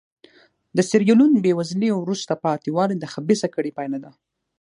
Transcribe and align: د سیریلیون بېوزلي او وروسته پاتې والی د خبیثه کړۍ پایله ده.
د 0.77 0.79
سیریلیون 0.89 1.31
بېوزلي 1.43 1.89
او 1.91 1.99
وروسته 2.03 2.33
پاتې 2.45 2.69
والی 2.75 2.95
د 2.99 3.05
خبیثه 3.13 3.47
کړۍ 3.53 3.71
پایله 3.77 3.97
ده. 4.03 4.11